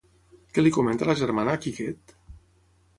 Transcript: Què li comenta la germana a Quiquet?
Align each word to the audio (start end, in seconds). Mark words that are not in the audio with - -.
Què 0.55 0.63
li 0.63 0.71
comenta 0.79 1.09
la 1.11 1.17
germana 1.21 1.57
a 1.59 1.63
Quiquet? 1.67 2.19